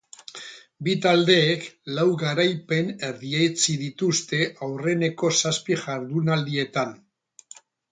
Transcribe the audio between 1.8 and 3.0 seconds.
lau garaipen